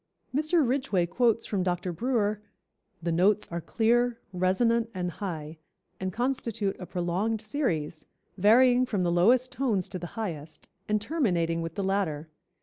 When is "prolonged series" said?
6.87-8.05